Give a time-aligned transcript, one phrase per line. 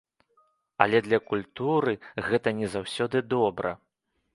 [0.85, 1.95] Але для культуры
[2.31, 3.81] гэта не заўсёды добра.